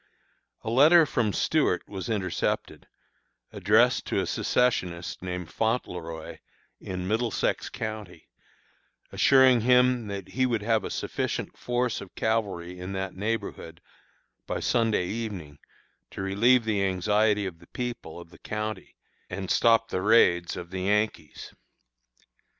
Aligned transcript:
"A 0.63 0.69
letter 0.71 1.05
from 1.05 1.31
Stuart 1.31 1.87
was 1.87 2.09
intercepted, 2.09 2.87
addressed 3.53 4.07
to 4.07 4.19
a 4.19 4.25
secessionist 4.25 5.21
named 5.21 5.49
Fontleroy, 5.53 6.39
in 6.79 7.07
Middlesex 7.07 7.69
County, 7.69 8.27
assuring 9.11 9.61
him 9.61 10.07
that 10.07 10.29
he 10.29 10.47
would 10.47 10.63
have 10.63 10.83
a 10.83 10.89
sufficient 10.89 11.55
force 11.55 12.01
of 12.01 12.15
cavalry 12.15 12.79
in 12.79 12.93
that 12.93 13.13
neighborhood 13.15 13.79
by 14.47 14.59
Sunday 14.59 15.05
evening 15.05 15.59
to 16.09 16.23
relieve 16.23 16.63
the 16.65 16.83
anxiety 16.83 17.45
of 17.45 17.59
the 17.59 17.67
people 17.67 18.19
of 18.19 18.31
the 18.31 18.39
county 18.39 18.95
and 19.29 19.51
stop 19.51 19.89
the 19.89 20.01
raids 20.01 20.57
of 20.57 20.71
the 20.71 20.81
Yankees. 20.81 21.53